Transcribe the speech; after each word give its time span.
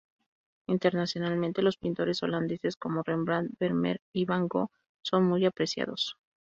Internacionalmente, 0.65 1.61
los 1.61 1.77
pintores 1.77 2.23
holandeses 2.23 2.75
como 2.75 3.03
Rembrandt, 3.03 3.53
Vermeer 3.59 4.01
y 4.11 4.25
Van 4.25 4.47
Gogh 4.47 4.71
son 5.03 5.25
muy 5.25 5.45
apreciados. 5.45 6.17